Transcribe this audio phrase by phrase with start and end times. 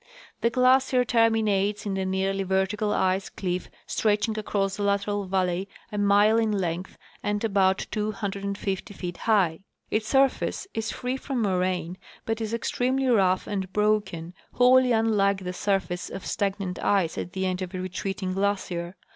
[0.39, 5.99] The glacier terminates in a nearly vertical ice cliff stretching across the lateral valley a
[5.99, 9.59] mile in length and about 250 feet high.
[9.91, 15.53] Its surface is free from moraine, but is extremely rough and broken, wholly unlike the
[15.53, 18.95] surface of stagnant ice at the end of a retreating glacier.